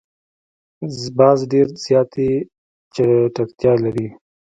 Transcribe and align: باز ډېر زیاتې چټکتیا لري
باز 1.17 1.39
ډېر 1.51 1.67
زیاتې 1.85 2.27
چټکتیا 2.95 3.73
لري 3.83 4.07